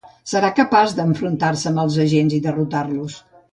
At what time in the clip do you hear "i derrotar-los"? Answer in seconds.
2.41-3.23